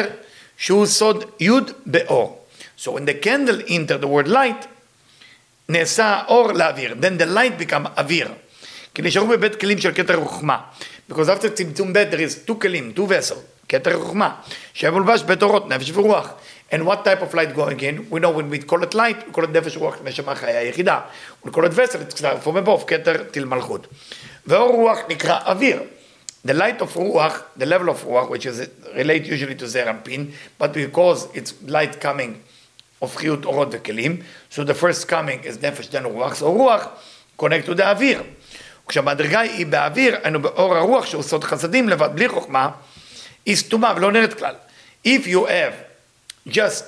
שהוא 0.57 0.85
סוד 0.85 1.25
י' 1.39 1.49
באור. 1.85 2.47
So 2.77 2.91
when 2.91 3.05
the 3.05 3.25
candle 3.25 3.61
enter 3.67 3.97
the 3.97 4.07
word 4.07 4.27
light, 4.27 4.67
נעשה 5.69 6.21
אור 6.27 6.51
לאוויר. 6.51 6.95
Then 7.01 7.21
the 7.21 7.25
light 7.25 7.71
become 7.71 7.87
אוויר. 7.97 8.31
כי 8.93 9.01
נשארו 9.01 9.27
בבית 9.27 9.55
כלים 9.55 9.81
של 9.81 9.93
כתר 9.93 10.23
חוכמה. 10.23 10.61
Because 11.11 11.29
after 11.29 11.49
צמצום 11.53 11.93
ב' 11.93 11.97
there 11.97 12.19
is 12.19 12.49
two 12.49 12.61
כלים, 12.61 12.93
two 12.95 13.07
vessel, 13.09 13.37
כתר 13.70 14.00
חוכמה, 14.00 14.34
שהיה 14.74 14.90
מולבש 14.90 15.22
בית 15.22 15.42
אורות, 15.42 15.68
נפש 15.68 15.90
ורוח. 15.90 16.28
And 16.72 16.82
what 16.86 17.04
type 17.04 17.22
of 17.22 17.34
light 17.34 17.56
going 17.56 17.80
in? 17.80 18.10
We 18.10 18.20
know 18.20 18.30
when 18.30 18.50
we 18.50 18.58
call 18.58 18.82
it 18.82 18.94
light, 18.94 19.26
we 19.26 19.32
call 19.32 19.44
it 19.44 19.50
נפש 19.52 19.76
רוח, 19.76 19.96
נשמה 20.04 20.34
חיה 20.34 20.62
יחידה. 20.62 21.00
We 21.46 21.50
call 21.50 21.64
it 21.64 21.72
vessel, 21.72 22.00
it's 22.08 22.20
from 22.20 22.66
above, 22.66 22.84
כתר 22.86 23.22
תל 23.30 23.44
מלכות. 23.44 23.86
ואור 24.46 24.74
רוח 24.74 24.98
נקרא 25.08 25.38
אוויר. 25.46 25.82
The 26.46 26.52
light 26.52 26.80
of 26.80 26.96
רוח, 26.96 27.42
the 27.58 27.64
level 27.64 27.88
of 27.88 28.04
רוח, 28.04 28.28
which 28.28 28.46
is 28.46 28.68
relate 28.94 29.26
usually 29.26 29.62
to 29.62 29.88
אנפין, 29.88 30.30
but 30.58 30.72
because 30.72 31.28
it's 31.34 31.52
light 31.68 32.02
coming 32.02 32.32
of 33.02 33.06
חיות 33.16 33.44
אורות 33.44 33.68
וכלים, 33.70 34.16
so 34.52 34.56
the 34.56 34.74
first 34.74 35.08
coming 35.08 35.46
is 35.46 35.64
נפש 35.64 35.88
then 35.92 36.04
רוח, 36.04 36.40
so 36.40 36.44
רוח 36.44 36.86
connect 37.42 37.66
to 37.68 37.74
the 37.74 37.82
אוויר. 37.82 38.22
כשהמדרגה 38.88 39.40
היא 39.40 39.66
באוויר, 39.66 40.16
היינו 40.22 40.42
באור 40.42 40.76
הרוח 40.76 41.06
שהוא 41.06 41.22
סוד 41.22 41.44
חסדים 41.44 41.88
לבד, 41.88 42.08
בלי 42.14 42.28
חוכמה, 42.28 42.70
היא 43.45 43.55
סתומה 43.55 43.93
ולא 43.97 44.11
נראית 44.11 44.33
כלל. 44.33 44.55
If 45.07 45.27
you 45.27 45.45
have 45.47 45.73
just 46.49 46.83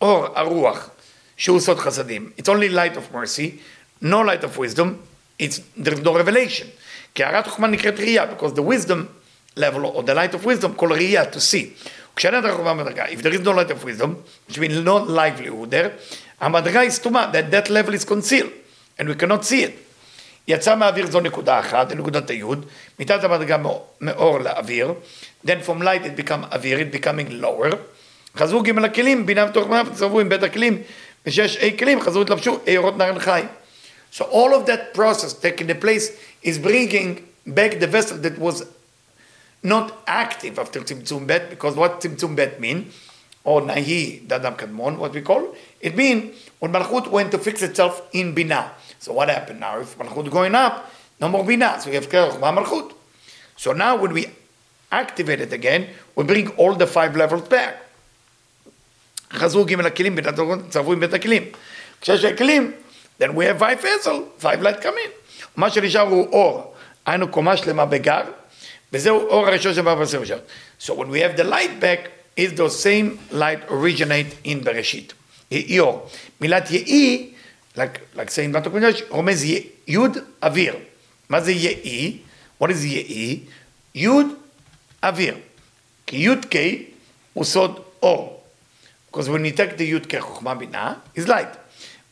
אור 0.00 0.26
הרוח 0.34 0.90
שהוא 1.36 1.60
סוד 1.60 1.78
חסדים, 1.78 2.30
it's 2.38 2.48
only 2.48 2.74
light 2.74 2.96
of 2.96 3.14
mercy, 3.14 3.58
no 4.02 4.22
light 4.22 4.44
of 4.44 4.58
wisdom, 4.58 4.86
it's, 5.38 5.60
there's 5.84 6.00
no 6.04 6.12
revelation. 6.14 6.66
כי 7.14 7.24
הערת 7.24 7.46
חוכמה 7.46 7.68
נקראת 7.68 7.98
ראייה, 7.98 8.26
because 8.26 8.52
the 8.54 8.62
wisdom 8.62 9.06
level, 9.56 9.84
or 9.84 10.02
the 10.02 10.14
light 10.14 10.34
of 10.34 10.44
wisdom, 10.44 10.74
כל 10.76 10.92
ראייה, 10.92 11.24
to 11.24 11.36
see. 11.36 11.88
כשאין 12.16 12.38
את 12.38 12.44
החוכמה 12.44 12.74
במדרגה, 12.74 13.06
if 13.06 13.22
there 13.22 13.32
is 13.32 13.44
no 13.44 13.52
light 13.52 13.70
of 13.70 13.84
wisdom, 13.84 14.16
which 14.48 14.58
means 14.58 14.84
no 14.84 14.98
livelihood 15.08 15.70
there, 15.70 15.90
המדרגה 16.40 16.80
היא 16.80 16.90
סתומה, 16.90 17.30
that 17.32 17.54
that 17.54 17.70
level 17.70 17.94
is 17.94 18.04
concealed, 18.04 18.50
and 18.98 19.08
we 19.08 19.14
cannot 19.14 19.44
see 19.44 19.62
it. 19.62 19.85
יצא 20.48 20.74
מהאוויר 20.74 21.10
זו 21.10 21.20
נקודה 21.20 21.60
אחת, 21.60 21.92
נקודת 21.92 22.30
היוד, 22.30 22.66
מתת 22.98 23.24
המדרגה 23.24 23.56
מאור 24.00 24.38
לאוויר, 24.40 24.94
then 25.46 25.58
from 25.66 25.82
light 25.82 26.04
it 26.04 26.20
become 26.20 26.54
אוויר, 26.54 26.78
it 26.78 26.96
becoming 26.96 27.42
lower, 27.42 27.76
חזרו 28.36 28.62
ג' 28.62 28.84
הכלים, 28.84 29.26
בינה 29.26 29.46
ותוך 29.50 29.68
מאה, 29.68 29.82
וצרבו 29.86 30.20
עם 30.20 30.28
בית 30.28 30.42
הכלים, 30.42 30.82
ושש 31.26 31.56
אי 31.56 31.78
כלים, 31.78 32.00
חזרו 32.00 32.22
התלבשו, 32.22 32.58
אי 32.66 32.76
אורות 32.76 32.96
נערן 32.96 33.18
חי. 33.18 33.42
So 34.12 34.24
all 34.24 34.52
of 34.52 34.66
that 34.66 34.94
process 34.94 35.32
taking 35.32 35.66
the 35.66 35.74
place 35.74 36.10
is 36.42 36.58
bringing 36.58 37.16
back 37.46 37.80
the 37.80 37.86
vessel 37.86 38.18
that 38.18 38.38
was 38.38 38.64
not 39.62 40.02
active 40.06 40.58
after 40.58 40.80
Tzimtzum 40.80 41.26
Bet, 41.26 41.48
because 41.50 41.76
what 41.76 42.00
Tzimtzum 42.00 42.36
Bet 42.36 42.60
mean, 42.60 42.90
or 43.44 43.62
Nahi 43.62 44.26
Dadam 44.26 44.56
Kadmon, 44.56 44.98
what 44.98 45.12
we 45.12 45.22
call, 45.22 45.54
it 45.80 45.96
mean 45.96 46.32
when 46.58 46.72
Malchut 46.72 47.08
went 47.08 47.30
to 47.30 47.38
fix 47.38 47.62
itself 47.62 48.02
in 48.12 48.34
Binah. 48.34 48.70
So 48.99 49.13
what 49.13 49.29
happened 49.29 49.59
now? 49.59 49.79
If 49.79 49.97
Malchut 49.97 50.29
going 50.29 50.55
up, 50.55 50.91
no 51.19 51.29
more 51.29 51.43
Binah, 51.43 51.81
so 51.81 51.89
we 51.89 51.95
have 51.95 52.09
Kerachma 52.09 52.55
Malchut. 52.57 52.93
So 53.55 53.73
now 53.73 53.95
when 53.97 54.13
we 54.13 54.27
activate 54.91 55.41
it 55.41 55.53
again, 55.53 55.89
we 56.15 56.23
bring 56.23 56.49
all 56.51 56.73
the 56.75 56.87
five 56.87 57.15
levels 57.15 57.47
back. 57.47 57.83
חזרו 59.33 59.65
ג' 59.65 59.85
הכלים, 59.85 60.15
צרבו 60.69 60.93
עם 60.93 60.99
בית 60.99 61.13
הכלים. 61.13 61.43
כשיש 62.01 62.25
הכלים, 62.25 62.71
then 63.19 63.35
we 63.35 63.45
have 63.45 63.59
five 63.59 63.81
vessel, 63.81 64.31
five 64.39 64.61
light 64.61 64.81
come 64.81 64.97
in. 64.97 65.09
מה 65.55 65.69
שנשאר 65.69 66.01
הוא 66.01 66.27
אור, 66.31 66.73
היינו 67.05 67.27
קומה 67.27 67.57
שלמה 67.57 67.85
בגר, 67.85 68.21
וזהו 68.93 69.27
אור 69.27 69.47
הראשון 69.47 69.73
שבא 69.73 69.95
בעשר 69.95 70.25
שעות. 70.25 70.41
So 70.79 70.93
when 70.93 71.09
we 71.09 71.19
have 71.19 71.35
the 71.35 71.43
light 71.43 71.81
back, 71.81 72.11
is 72.37 72.53
the 72.53 72.69
same 72.69 73.19
light 73.31 73.67
originate 73.69 74.45
in 74.45 74.63
בראשית. 74.63 75.13
יהי 75.51 75.79
אור. 75.79 76.09
מילת 76.41 76.71
יהי, 76.71 77.29
like, 77.76 78.00
like 78.16 78.30
saying 78.30 78.52
בתוך 78.52 78.72
קודש, 78.72 79.02
רומז 79.08 79.44
יוד 79.86 80.18
אוויר. 80.42 80.76
מה 81.28 81.40
זה 81.40 81.52
יהי? 81.52 82.18
What 82.62 82.66
is 82.66 82.84
יהי? 82.84 83.40
יוד 83.94 84.26
אוויר. 85.02 85.36
כי 86.06 86.16
יוד 86.16 86.44
קיי 86.44 86.84
הוא 87.32 87.44
סוד 87.44 87.80
אור. 88.02 88.42
Because 89.10 89.28
when 89.28 89.44
you 89.44 89.56
take 89.56 89.78
the 89.78 89.82
יוד 89.82 90.06
כחוכמה 90.06 90.54
בינה, 90.54 90.94
is 91.18 91.26
light. 91.26 91.56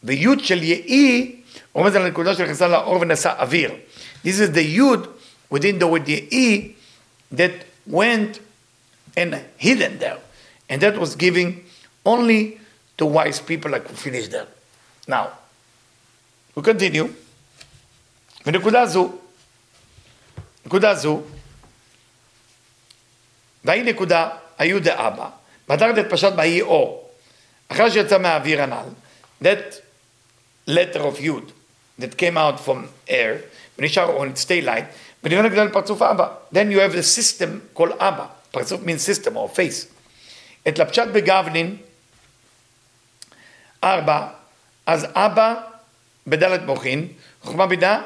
ויוד 0.05 0.45
של 0.45 0.63
יהי 0.63 1.37
רומז 1.73 1.95
על 1.95 2.03
הנקודה 2.03 2.35
שנכנסה 2.35 2.69
לאור 2.69 3.01
ונעשה 3.01 3.33
אוויר. 3.39 3.73
This 4.25 4.29
is 4.29 4.55
the 4.55 4.61
יוד 4.61 5.07
within 5.55 5.79
the 5.81 5.87
word 5.87 6.09
יהי 6.09 6.73
that 7.35 7.65
went 7.91 8.39
and 9.17 9.35
hidden 9.59 9.99
there. 9.99 10.19
And 10.69 10.81
that 10.81 10.99
was 10.99 11.17
giving 11.17 11.65
only 12.05 12.61
to 12.99 13.07
wise 13.07 13.41
people 13.41 13.71
like 13.71 13.89
we 13.89 13.97
finished 13.97 14.31
there. 14.31 14.49
Now, 15.09 15.33
we 16.57 16.63
continue. 16.63 17.09
ונקודה 18.47 18.87
זו, 18.87 19.13
נקודה 20.67 20.95
זו, 20.95 21.21
והיא 23.65 23.83
נקודה, 23.83 24.29
היו 24.59 24.83
דאבא, 24.83 25.29
והדרת 25.69 25.99
את 25.99 26.11
פשט 26.11 26.33
בהיא 26.33 26.63
אור, 26.63 27.11
אחרי 27.69 27.91
שיצא 27.91 28.19
מהאוויר 28.19 28.63
הנ"ל, 28.63 28.89
that 29.45 29.75
letter 30.69 30.99
of 30.99 31.21
יוד, 31.21 31.53
that 32.01 32.15
came 32.15 32.37
out 32.37 32.67
from 32.67 33.09
air, 33.09 33.37
ונשאר 33.79 34.19
on 34.19 34.37
its 34.37 34.45
daylight, 34.45 34.85
ונראה 35.25 35.43
נגדל 35.43 35.69
פרצוף 35.69 36.03
אבא. 36.03 36.29
Then 36.55 36.71
you 36.71 36.79
have 36.79 36.95
a 36.95 37.03
system 37.19 37.79
called 37.79 37.93
אבא, 37.99 38.27
פרצוף 38.51 38.81
means 38.81 39.07
system 39.09 39.33
or 39.33 39.57
face. 39.57 39.87
את 40.69 40.79
לפשט 40.79 41.09
בגבנין, 41.13 41.77
ארבע, 43.85 44.29
אז 44.87 45.07
אבא 45.15 45.55
בדלת 46.28 46.62
מוחין, 46.62 47.08
חוכמה 47.42 47.68
בינה, 47.68 48.02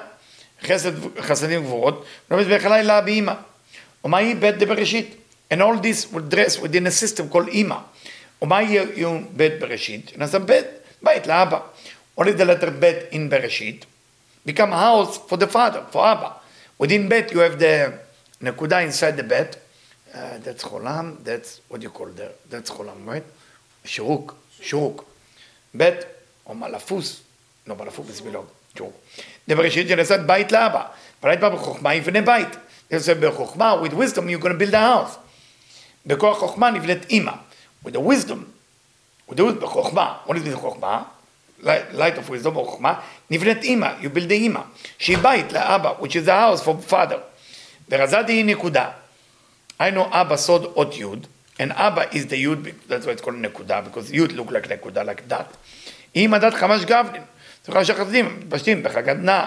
חסד, 0.63 1.19
חסדים 1.19 1.63
גבורות, 1.63 2.05
ונובד 2.31 2.53
בחלי 2.53 2.83
לה 2.83 3.01
באימא. 3.01 3.33
ומהי 4.03 4.35
בית 4.35 4.57
דבראשית? 4.57 5.15
And 5.53 5.57
all 5.57 5.77
this 5.81 6.13
will 6.13 6.35
dress 6.35 6.59
within 6.59 6.85
a 6.85 6.91
system 6.91 7.33
called 7.33 7.47
אימא. 7.47 7.77
ומהי 8.41 8.77
בית 9.31 9.59
בראשית? 9.59 10.17
נעשה 10.17 10.39
בית, 10.39 10.65
בית 11.01 11.27
לאבא. 11.27 11.59
Is 12.19 12.35
the 12.35 12.43
letter 12.43 12.69
bet 12.69 13.07
in 13.13 13.29
Bereshit? 13.29 13.85
Become 14.45 14.71
house 14.71 15.17
for 15.17 15.37
the 15.37 15.47
father, 15.47 15.85
for 15.89 16.05
Abba. 16.05 16.33
Within 16.77 17.07
bet 17.07 17.31
you 17.31 17.39
have 17.39 17.57
the 17.57 17.93
nekuda 18.41 18.83
inside 18.83 19.15
the 19.15 19.23
bet. 19.23 19.55
Uh, 20.13 20.37
that's 20.39 20.65
cholam. 20.65 21.23
That's 21.23 21.61
what 21.69 21.81
you 21.81 21.89
call 21.89 22.07
there. 22.07 22.31
That's 22.49 22.71
cholam, 22.71 23.05
right? 23.05 23.23
Shuruk, 23.85 24.35
shuruk. 24.61 25.05
Bet 25.73 26.23
or 26.43 26.55
malafus. 26.55 27.21
No, 27.68 27.74
malafus 27.74 28.10
is 28.10 28.20
below. 28.20 28.44
Shuruk. 28.76 28.92
The 29.48 29.54
Bereshit 29.54 29.88
שנעשית 29.88 30.20
בית 30.26 30.52
לאבא. 30.52 30.82
בית 31.22 31.40
בא 31.40 31.48
בחוכמה 31.48 31.94
יבנה 31.94 32.20
בית. 32.20 32.48
זה 32.90 33.14
בחוכמה, 33.14 33.74
with 33.82 33.92
wisdom 33.92 34.28
you're 34.28 34.42
going 34.42 34.52
to 34.52 34.58
build 34.58 34.74
a 34.74 34.80
house. 34.80 35.18
בכוח 36.06 36.38
חוכמה 36.38 36.70
נבנית 36.70 37.10
אימא. 37.10 37.32
With 37.84 37.92
the 37.92 38.00
wisdom, 38.00 38.44
with 39.28 39.36
the 39.36 39.44
wisdom, 39.44 39.60
בחוכמה. 39.60 40.14
what 40.26 40.32
is 40.32 40.54
חוכמה? 40.54 41.02
light 41.64 42.18
of 42.18 42.28
wisdom 42.28 42.56
או 42.56 42.64
חוכמה, 42.64 42.94
נבנית 43.30 43.62
אימא, 43.62 43.88
you 44.00 44.16
build 44.16 44.28
the 44.28 44.32
אימא, 44.32 44.60
שהיא 44.98 45.18
בית 45.18 45.52
לאבא, 45.52 45.92
which 46.00 46.14
is 46.14 46.28
a 46.28 46.30
house 46.30 46.64
for 46.64 46.90
father. 46.92 47.18
ורזדי 47.90 48.32
היא 48.32 48.44
נקודה. 48.44 48.90
היינו 49.78 50.06
אבא 50.10 50.36
סוד 50.36 50.64
אות 50.64 50.96
יוד, 50.96 51.26
and 51.58 51.72
אבא 51.72 52.02
is 52.02 52.30
the 52.30 52.34
יוד, 52.34 52.68
that's 52.88 53.06
why 53.06 53.18
it's 53.18 53.24
called 53.24 53.30
נקודה, 53.30 53.80
because 53.80 54.14
יוד 54.14 54.30
look 54.30 54.50
like 54.50 54.72
נקודה, 54.72 55.02
like 55.02 55.32
that. 55.32 55.56
היא 56.14 56.28
מדד 56.28 56.54
חמש 56.54 56.84
גבלין, 56.84 57.22
זה 57.69 57.75
חמש 57.75 57.89
החסדים, 57.89 58.39
מתפשטים 58.39 58.83
בחגת 58.83 59.17
נע, 59.19 59.45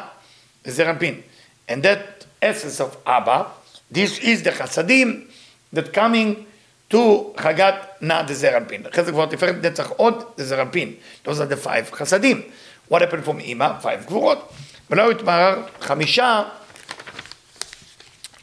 וזר 0.65 0.91
אנפין. 0.91 1.21
And 1.69 1.83
that 1.83 2.25
essence 2.45 2.81
of 2.81 3.09
אבא, 3.09 3.43
this 3.95 4.21
is 4.21 4.47
the 4.47 4.51
חסדים 4.51 5.27
that 5.75 5.95
coming 5.95 6.35
to 6.93 6.97
חגת 7.37 7.75
נע 8.01 8.23
דזר 8.23 8.57
אנפין. 8.57 8.87
אחרי 8.87 9.05
זה 9.05 9.13
כבר 9.13 9.27
תפארת 9.27 9.55
נצח 9.63 9.91
עוד 9.97 10.25
דזר 10.39 10.63
אנפין. 10.63 10.95
those 11.27 11.31
are 11.31 11.53
the 11.53 11.67
five 11.67 11.95
חסדים. 11.95 12.43
what 12.93 12.97
happened 12.97 13.29
from 13.29 13.41
אימא? 13.41 13.69
five 13.83 14.07
גבורות. 14.07 14.53
ולא 14.91 15.11
התמרר 15.11 15.63
חמישה 15.81 16.43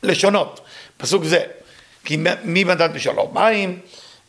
לשונות. 0.03 0.59
פסוק 0.97 1.23
זה. 1.23 1.43
כי 2.05 2.17
מי 2.43 2.63
מדד 2.63 2.89
בשלום 2.93 3.33
מים? 3.33 3.79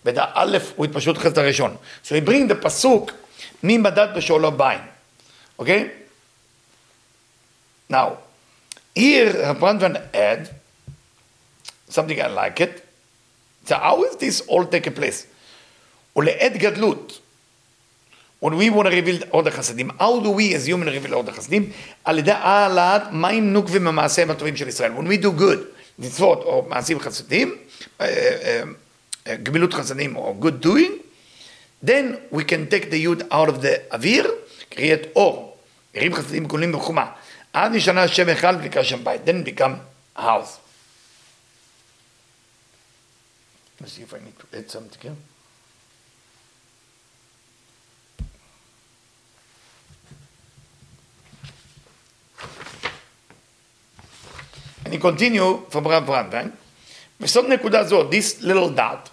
בדע 0.05 0.25
א' 0.35 0.59
הוא 0.77 0.85
התפשטות 0.85 1.19
חסד 1.19 1.39
הראשון. 1.39 1.77
So 2.05 2.09
he 2.09 2.29
bring 2.29 2.51
the 2.51 2.55
פסוק 2.63 3.11
מי 3.63 3.79
מדד 3.79 4.09
בשלום 4.17 4.59
מים. 4.59 5.00
אוקיי? 5.60 5.90
Now, 7.90 8.18
here 8.96 9.32
Rabban 9.34 10.02
add 10.14 10.50
something 11.90 12.20
I 12.20 12.28
like 12.28 12.60
it. 12.60 12.84
So 13.66 13.76
how 13.76 14.04
is 14.04 14.16
this 14.18 14.42
all 14.48 14.66
taking 14.66 14.94
place? 14.94 15.26
ולעת 16.16 16.58
גדלות, 16.58 17.20
when 18.40 18.58
we 18.58 18.70
want 18.70 18.88
to 18.88 18.92
reveal 18.92 19.24
עוד 19.30 19.48
החסדים, 19.48 19.90
how 19.92 20.20
do 20.24 20.30
we 20.30 20.54
as 20.54 20.68
human 20.68 20.88
reveal 20.88 21.14
עוד 21.14 21.30
החסדים? 21.30 21.72
על 22.04 22.20
ידי 22.20 22.32
העלאת 22.32 23.02
מים 23.12 23.54
נוקבים 23.54 23.84
במעשיהם 23.86 24.32
הטובים 24.32 24.58
של 24.58 24.68
ישראל. 24.68 24.92
When 24.98 25.08
we 25.08 25.24
do 25.24 25.40
good, 25.40 25.60
מצוות 26.00 26.44
או 26.44 26.66
מעשים 26.70 27.00
חסדים, 27.00 27.58
גמילות 29.44 29.74
חסדים 29.74 30.16
או 30.16 30.36
good 30.42 30.66
doing, 30.66 30.92
then 31.86 32.18
we 32.32 32.44
can 32.44 32.68
take 32.70 32.90
the 32.90 33.06
yud 33.06 33.24
out 33.32 33.50
of 33.50 33.62
the 33.62 33.94
אוויר, 33.94 34.32
create 34.72 35.08
אור, 35.16 35.49
ירים 35.95 36.15
חסדים 36.15 36.47
גולים 36.47 36.73
בחומה. 36.73 37.13
עד 37.53 37.73
נשנה 37.73 38.09
שם 38.09 38.29
אחד 38.29 38.55
ונקרא 38.59 38.83
שם 38.83 39.05
בית, 39.05 39.21
then 39.25 39.49
become 39.49 40.21
house. 40.21 40.61
אני 54.87 54.99
from 55.71 55.89
רב 55.89 56.07
ברנדביין, 56.07 56.51
בסוד 57.21 57.47
נקודה 57.47 57.85
זו, 57.85 58.11
this 58.11 58.43
little 58.43 58.77
dot, 58.77 59.09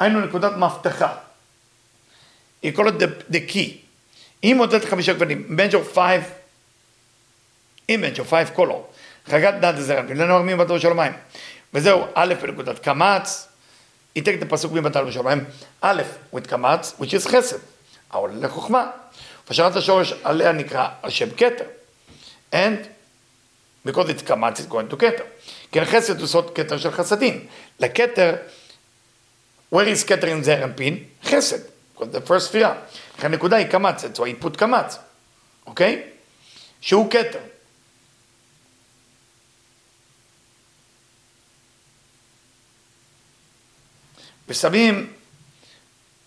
היינו 0.00 0.20
נקודת 0.20 0.52
מבטחה. 0.56 1.16
היא 2.62 2.72
קוראת 2.74 2.94
the 3.30 3.52
key. 3.52 3.79
היא 4.42 4.54
מודדת 4.54 4.84
חמישה 4.84 5.12
גוונים, 5.12 5.56
of 5.70 5.96
five, 5.96 6.22
image 7.90 8.18
of 8.18 8.30
five 8.30 8.56
color, 8.56 8.80
חגת 9.26 9.54
דת 9.60 9.74
הזרע, 9.74 10.02
ולנו 10.08 10.58
בתור 10.58 10.78
של 10.78 10.90
המים. 10.90 11.12
וזהו, 11.74 12.04
א' 12.14 12.34
בנקודת 12.42 12.78
קמץ, 12.78 13.48
היא 14.14 14.24
תקת 14.24 14.42
הפסוק 14.42 14.72
מבטל 14.72 15.04
בשמיים, 15.04 15.44
א', 15.80 16.02
with 16.34 16.48
קמץ, 16.48 16.94
which 17.00 17.12
is 17.24 17.28
חסד, 17.28 17.58
העולה 18.10 18.34
לחוכמה. 18.34 18.90
ושרת 19.50 19.76
השורש 19.76 20.12
עליה 20.22 20.52
נקרא 20.52 20.88
על 21.02 21.10
שם 21.10 21.30
כתר. 21.30 21.64
And 22.52 22.86
because 23.88 24.08
it's 24.08 24.24
קמץ, 24.24 24.60
it's 24.60 24.72
going 24.72 24.92
to 24.92 24.96
כתר. 24.96 25.24
כן, 25.72 25.84
חסד 25.84 26.20
הוא 26.20 26.26
סוד 26.26 26.54
כתר 26.54 26.78
של 26.78 26.90
חסדים. 26.90 27.46
לכתר, 27.80 28.34
where 29.74 29.76
is 29.76 30.06
כתר 30.06 30.26
in 30.26 30.44
זרע 30.44 30.64
אנפין? 30.64 31.04
חסד. 31.24 31.58
because 31.99 32.11
the 32.15 32.27
first 32.27 32.39
ספירה. 32.39 32.75
לכן 33.17 33.27
הנקודה 33.27 33.57
היא 33.57 33.67
קמץ, 33.67 34.03
so 34.03 34.19
I 34.19 34.43
put 34.43 34.57
קמץ, 34.57 34.97
אוקיי? 35.65 36.03
שהוא 36.81 37.11
כתר. 37.11 37.39
ושמים, 44.47 45.13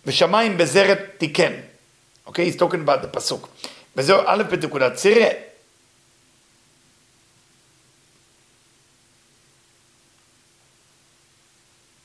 ושמיים 0.06 0.58
בזרת 0.58 0.98
תיקן. 1.18 1.52
אוקיי? 2.26 2.50
he's 2.50 2.56
talking 2.60 2.88
about 2.88 3.04
the 3.04 3.08
פסוק. 3.12 3.48
וזהו 3.96 4.20
א' 4.26 4.42
בנקודת 4.50 4.94
צירה. 4.94 5.28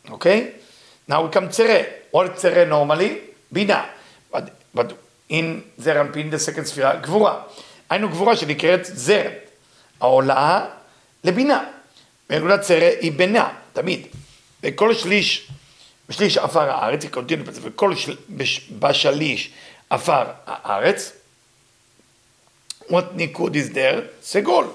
Okay? 0.10 0.54
Now 1.08 1.24
we 1.24 1.30
come 1.30 1.50
tzere. 1.50 2.10
What 2.12 2.26
is 2.28 2.42
tzere 2.42 2.66
normally? 2.66 3.27
בינה. 3.53 3.87
But, 4.33 4.37
but 4.77 4.93
in 5.31 5.35
זר 5.79 6.01
אנפין, 6.01 6.31
the 6.31 6.37
second 6.37 6.65
ספירה, 6.65 6.97
גבורה. 6.97 7.43
היינו 7.91 8.09
גבורה 8.09 8.37
שנקראת 8.37 8.85
זרת. 8.85 9.49
העולה 10.01 10.67
לבינה. 11.25 11.65
ונקודת 12.31 12.61
צרה 12.61 12.89
היא 13.01 13.13
בינה, 13.13 13.53
תמיד. 13.73 14.07
וכל 14.63 14.95
שליש, 14.95 15.49
בשליש 16.09 16.37
עפר 16.37 16.71
הארץ, 16.71 17.03
היא 17.03 17.11
קונטינות 17.11 17.47
בזה, 17.47 17.61
וכל 17.65 17.97
של, 17.97 18.17
בש, 18.29 18.71
בשליש 18.79 19.51
עפר 19.91 20.25
הארץ, 20.47 21.13
what 22.89 23.05
ניקוד 23.15 23.57
is 23.57 23.75
there? 23.75 24.01
סגול. 24.23 24.67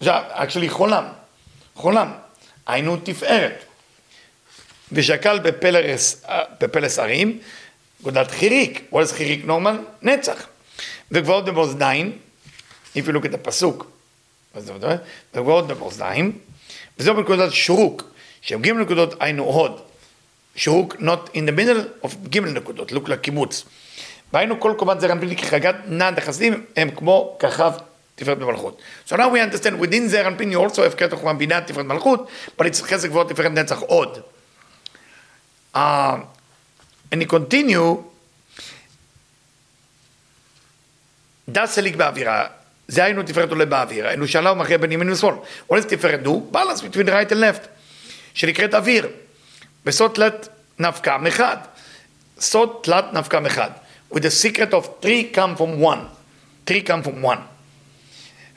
עכשיו, 0.00 0.22
actually 0.34 0.70
חולם. 0.70 1.04
חולם. 1.74 2.12
היינו 2.66 2.96
תפארת. 2.96 3.64
ושקל 4.92 5.38
בפלס, 5.38 6.24
בפלס 6.60 6.98
הרים, 6.98 7.38
גודלת 8.02 8.30
חיריק. 8.30 8.90
is 8.92 9.12
חיריק 9.14 9.44
נורמל? 9.44 9.78
נצח. 10.02 10.46
וגבעות 11.10 11.44
במאזניים, 11.44 12.18
if 12.96 12.98
you 12.98 13.34
הפסוק, 13.34 13.90
וגבעות 15.34 15.66
במאזניים, 15.66 16.38
וזהו 16.98 17.16
בנקודת 17.16 17.52
שרוק, 17.52 18.02
שהם 18.40 18.62
ג' 18.62 18.70
נקודות 18.70 19.14
היינו 19.20 19.44
הוד. 19.44 19.80
שרוק 20.54 20.94
not 20.94 21.30
in 21.34 21.40
the 21.48 21.58
middle 21.58 22.06
of 22.06 22.28
ג' 22.28 22.38
נקודות, 22.38 22.92
look 22.92 23.08
לקיבוץ. 23.08 23.64
והיינו 24.32 24.60
כל 24.60 24.74
קומת 24.78 25.00
זרע 25.00 25.12
אנפין 25.12 25.36
כחגת 25.36 25.74
נעד 25.86 26.18
החסדים, 26.18 26.64
הם 26.76 26.90
כמו 26.90 27.36
כוכב 27.40 27.72
תפארת 28.14 28.38
במלכות. 28.38 28.82
So 29.08 29.12
now 29.12 29.16
we 29.16 29.54
understand 29.54 29.82
within 29.82 30.06
זרע 30.06 30.28
אנפין 30.28 30.52
you 30.52 30.70
also 30.70 30.76
have 30.76 30.96
כתר 30.96 31.16
חומה 31.16 31.34
בינה 31.34 31.60
תפארת 31.60 31.86
מלכות, 31.86 32.28
but 32.60 32.64
it's 32.64 32.82
חסד 32.82 33.08
גבוהות 33.08 33.28
תפארת 33.28 33.52
נצח 33.52 33.80
עוד. 33.80 34.18
Uh, 35.75 35.79
אני 37.11 37.25
continue, 37.25 37.97
דס 41.49 41.71
סליק 41.71 41.95
באווירה, 41.95 42.47
זה 42.87 43.03
היינו 43.03 43.23
תפארת 43.23 43.49
עולה 43.49 43.65
באוויר, 43.65 44.07
היינו 44.07 44.27
שאלה 44.27 44.51
ומכריע 44.51 44.77
בין 44.77 44.91
ימין 44.91 45.09
ושמאל. 45.09 45.35
עולה 45.67 45.81
תפארת 45.83 46.23
דו, 46.23 46.41
balance 46.53 46.79
between 46.79 47.07
right 47.07 47.31
and 47.31 47.35
left, 47.35 47.67
שנקראת 48.33 48.73
אוויר. 48.73 49.07
בסוד 49.85 50.11
תלת 50.13 50.49
נפקא 50.79 51.17
מחד. 51.17 51.57
סוד 52.39 52.79
תלת 52.83 53.13
נפקא 53.13 53.39
מחד. 53.39 53.69
with 54.13 54.23
the 54.23 54.29
secret 54.29 54.73
of 54.73 54.85
three 55.01 55.23
come 55.35 55.55
from 55.55 55.79
one. 55.79 55.99
three 56.67 56.81
come 56.81 57.07
from 57.07 57.23
one. 57.23 57.39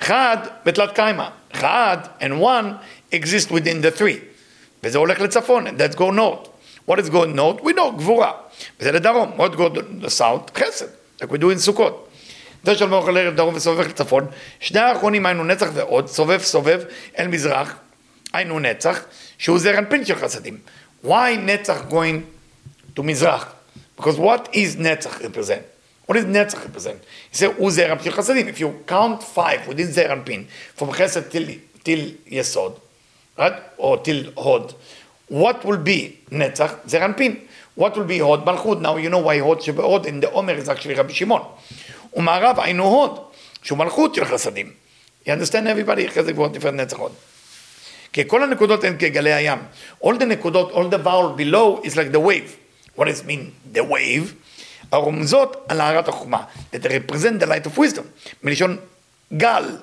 חד 0.01 0.37
בתלת 0.64 0.94
קיימא. 0.94 1.29
חד 1.53 1.99
and 2.20 2.40
one 2.40 2.66
exist 3.12 3.51
within 3.51 3.83
the 3.83 3.99
three. 3.99 4.18
וזה 4.83 4.99
הולך 4.99 5.20
לצפון, 5.20 5.66
and 5.66 5.70
that's 5.70 5.97
go 5.97 6.11
north. 6.11 6.48
what 6.90 6.94
is 6.94 7.09
go 7.09 7.25
north? 7.25 7.64
we 7.64 7.73
know, 7.73 7.90
גבורה. 7.97 8.33
וזה 8.81 8.92
לדרום. 8.92 9.33
what 9.37 9.57
go 9.57 10.09
south? 10.09 10.59
חסד. 10.59 10.87
like 11.20 11.27
we 11.27 11.38
do 11.38 11.51
in 11.55 11.59
סוכות. 11.59 12.09
זה 12.64 12.75
של 12.75 12.87
מוח 12.87 13.09
לערב 13.09 13.35
דרום 13.35 13.55
וסובב 13.55 13.87
לצפון. 13.88 14.27
שני 14.61 14.81
האחרונים 14.81 15.27
היינו 15.27 15.44
נצח 15.44 15.66
ועוד, 15.75 16.09
סובב 16.09 16.42
סובב 16.42 16.83
אל 17.18 17.29
מזרח, 17.29 17.77
היינו 18.33 18.59
נצח, 18.61 19.05
שהוא 19.38 19.59
זר 19.59 19.79
אנפין 19.79 20.05
של 20.05 20.14
חסדים. 20.14 20.59
why 21.05 21.37
נצח 21.38 21.83
going 21.90 22.20
to 22.99 23.03
מזרח? 23.03 23.53
because 24.01 24.16
what 24.18 24.49
is 24.53 24.79
נצח 24.79 25.20
represent? 25.20 26.11
what 26.11 26.14
is 26.14 26.25
נצח 26.27 26.59
represent? 26.59 27.05
זה 27.33 27.47
הוא 27.47 27.70
זר 27.70 27.92
אנפין 27.92 28.05
של 28.05 28.16
חסדים. 28.16 28.49
if 28.49 28.59
you 28.61 28.90
count 28.90 29.37
five 29.37 29.68
within 29.68 29.83
זר 29.83 30.12
אנפין, 30.12 30.44
from 30.79 30.92
חסד 30.92 31.31
till, 31.31 31.49
till 31.85 32.01
יסוד, 32.27 32.79
right? 33.38 33.42
או 33.79 34.03
till 34.05 34.31
הוד, 34.35 34.73
what 35.32 35.65
will 35.65 35.88
be 35.88 36.32
נצח? 36.32 36.74
זר 36.86 37.06
אנפין. 37.06 37.36
what 37.80 37.94
will 37.94 38.10
be 38.10 38.22
הוד? 38.22 38.46
מלכות. 38.46 38.82
now 38.82 38.98
you 38.98 39.10
know 39.10 39.26
why 39.28 39.39
הוד 39.39 39.62
שבהוד 39.62 40.06
in 40.06 40.26
the 40.26 40.28
עומר 40.28 40.58
is 40.63 40.68
actually 40.68 40.98
רבי 40.98 41.13
שמעון. 41.13 41.42
ומערב 42.13 42.60
היינו 42.60 42.84
הוד, 42.84 43.20
שהוא 43.63 43.78
מלכות 43.78 44.15
של 44.15 44.26
חסדים. 44.26 44.72
You 45.26 45.30
understand 45.30 45.65
everybody? 45.65 46.08
חסד 46.08 46.30
גבוהות 46.30 46.54
תפארת 46.54 46.74
נצח 46.74 46.98
הוד. 46.98 47.12
כי 48.13 48.24
כל 48.28 48.44
הנקודות 48.44 48.84
הן 48.84 48.96
כגלי 49.00 49.34
הים. 49.34 49.60
All 50.04 50.13
the 50.20 50.26
נקודות, 50.26 50.72
all 50.72 50.94
the 50.94 51.04
vowel 51.04 51.38
below 51.38 51.86
is 51.86 51.96
like 51.96 52.12
the 52.12 52.20
wave. 52.20 52.56
What 52.96 53.06
does 53.06 53.22
it 53.22 53.28
mean? 53.28 53.76
The 53.76 53.84
wave. 53.84 54.34
הרומזות 54.92 55.65
על 55.68 55.82
הארת 55.82 56.08
החוכמה. 56.08 56.44
That 56.74 56.84
represent 56.86 57.44
the 57.44 57.46
light 57.46 57.68
of 57.68 57.78
wisdom. 57.78 58.04
מלשון 58.44 58.78
גל, 59.34 59.78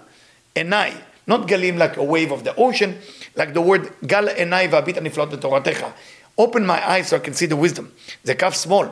עיניי. 0.55 0.93
Not 1.28 1.48
גלים 1.48 1.78
like 1.78 1.98
a 1.98 2.04
wave 2.04 2.32
of 2.32 2.44
the 2.44 2.56
ocean, 2.58 2.92
like 3.38 3.54
the 3.54 3.62
word 3.62 4.06
גל 4.06 4.28
עיניי 4.28 4.68
והביט 4.68 4.98
הנפלאות 4.98 5.30
בתורתך. 5.30 5.86
Open 6.40 6.66
my 6.66 6.80
eyes 6.88 7.10
so 7.10 7.16
I 7.16 7.20
can 7.20 7.34
see 7.34 7.48
the 7.48 7.56
wisdom. 7.56 7.84
זה 8.24 8.36
קו 8.36 8.52
שמאל, 8.52 8.88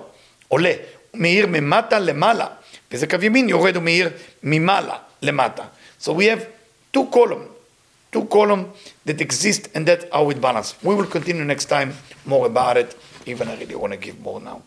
עולה, 0.47 0.73
מאיר 1.13 1.47
ממטה 1.47 1.99
למעלה. 1.99 2.47
וזה 2.91 3.07
קו 3.07 3.17
ימין 3.21 3.49
יורד 3.49 3.77
ומאיר 3.77 4.09
ממעלה 4.43 4.97
למטה. 5.21 5.63
So 6.01 6.07
we 6.07 6.25
have 6.25 6.45
two 6.93 7.05
column, 7.15 7.45
two 8.11 8.25
column 8.25 8.63
that 9.05 9.21
exist 9.21 9.69
and 9.75 9.85
that's 9.85 10.05
how 10.11 10.29
it 10.29 10.41
balance. 10.41 10.75
We 10.83 10.95
will 10.95 11.05
continue 11.05 11.43
next 11.43 11.65
time 11.65 11.89
more 12.25 12.45
about 12.45 12.77
it, 12.77 12.95
even 13.25 13.47
I 13.47 13.55
really 13.61 13.75
want 13.75 13.93
to 13.93 13.99
give 13.99 14.19
more 14.19 14.39
now. 14.39 14.61